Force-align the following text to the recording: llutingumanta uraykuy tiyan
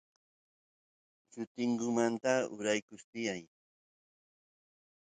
llutingumanta 1.31 2.33
uraykuy 2.55 2.97
tiyan 3.09 3.41